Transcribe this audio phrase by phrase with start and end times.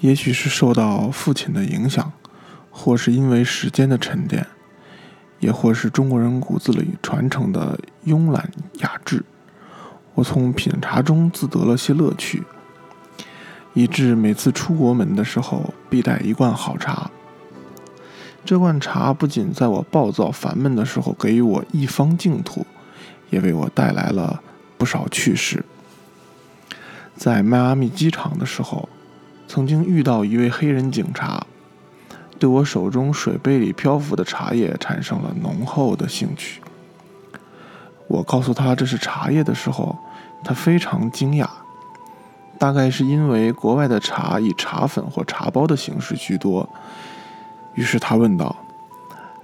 [0.00, 2.12] 也许是受到父亲的影响，
[2.70, 4.46] 或是因为时间的沉淀，
[5.40, 8.50] 也或是中国人骨子里传承的慵懒
[8.80, 9.24] 雅致，
[10.14, 12.44] 我从品茶中自得了些乐趣，
[13.72, 17.10] 以致每次出国门的时候必带一罐好茶。
[18.44, 22.64] 这罐茶不仅在我暴躁烦闷的时候给予我一方净土，
[23.30, 24.40] 也为我带来了
[24.78, 25.64] 不少趣事。
[27.16, 28.88] 在迈阿密机场的时候，
[29.48, 31.46] 曾经遇到一位黑人警察，
[32.38, 36.60] 对我手中水杯里漂浮的茶叶产生了浓厚的兴趣。
[38.08, 39.96] 我告诉他这是茶叶的时候，
[40.44, 41.48] 他非常惊讶，
[42.58, 46.68] 大概是因为国外的茶以茶粉或茶包的形式居多。
[47.74, 48.54] 于是他问道：“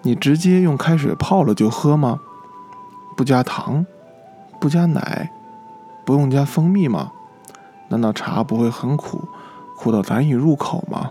[0.03, 2.21] 你直接用开水泡了就喝吗？
[3.17, 3.85] 不加糖，
[4.59, 5.31] 不加奶，
[6.05, 7.13] 不用加蜂蜜吗？
[7.89, 9.29] 难道茶不会很苦，
[9.83, 11.11] 苦到难以入口吗？”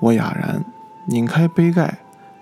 [0.00, 0.64] 我哑然，
[1.06, 1.98] 拧开杯盖，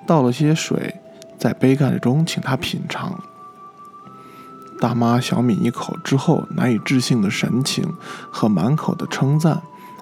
[0.06, 1.00] 倒了些水
[1.38, 3.20] 在杯盖中，请他品尝。
[4.80, 7.94] 大妈小抿一口之后，难以置信的神情
[8.30, 9.60] 和满口的称赞，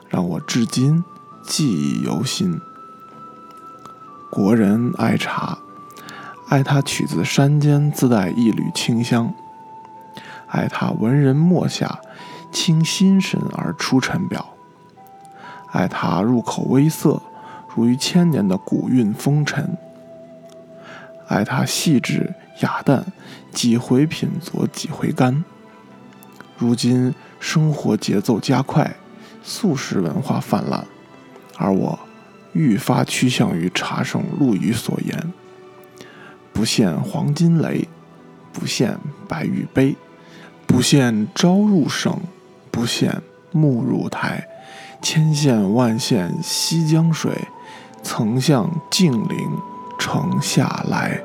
[0.09, 1.03] 让我至今
[1.43, 2.61] 记忆犹新。
[4.31, 5.59] 国人爱茶，
[6.49, 9.35] 爱它取自山间自带一缕清香，
[10.47, 11.99] 爱它文人墨下
[12.53, 14.55] 倾心神而出尘表，
[15.73, 17.21] 爱它入口微涩，
[17.75, 19.77] 如于千年的古韵风尘，
[21.29, 23.05] 爱它细致雅淡，
[23.53, 25.45] 几回品佐几回甘。
[26.59, 28.97] 如今生活节奏加快，
[29.43, 30.87] 素食文化泛滥，
[31.57, 31.99] 而我。
[32.53, 35.33] 愈发趋向于茶圣陆羽所言
[36.53, 37.87] ：“不羡黄金雷，
[38.53, 38.97] 不羡
[39.29, 39.95] 白玉杯，
[40.67, 42.21] 不羡朝入省，
[42.73, 43.13] 不羡
[43.53, 44.49] 暮入台。
[45.03, 47.49] 千线万线西江水，
[48.03, 49.59] 曾向静陵
[49.99, 51.21] 城下来。”